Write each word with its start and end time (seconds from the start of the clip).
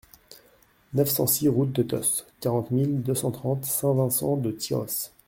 neuf 0.93 1.09
cent 1.11 1.27
six 1.27 1.47
route 1.47 1.73
de 1.73 1.83
Tosse, 1.83 2.25
quarante 2.39 2.71
mille 2.71 3.03
deux 3.03 3.13
cent 3.13 3.29
trente 3.29 3.65
Saint-Vincent-de-Tyrosse 3.65 5.11